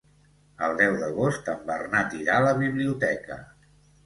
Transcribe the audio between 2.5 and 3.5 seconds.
biblioteca.